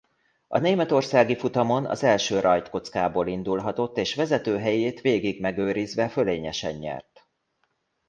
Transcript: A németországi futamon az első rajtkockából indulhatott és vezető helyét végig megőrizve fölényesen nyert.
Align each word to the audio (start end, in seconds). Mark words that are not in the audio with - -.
A 0.47 0.59
németországi 0.59 1.35
futamon 1.35 1.85
az 1.85 2.03
első 2.03 2.39
rajtkockából 2.39 3.27
indulhatott 3.27 3.97
és 3.97 4.15
vezető 4.15 4.57
helyét 4.57 5.01
végig 5.01 5.41
megőrizve 5.41 6.09
fölényesen 6.09 6.73
nyert. 6.75 7.27